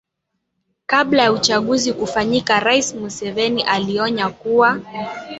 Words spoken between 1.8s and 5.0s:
kufanyika rais museveni alionya kuwa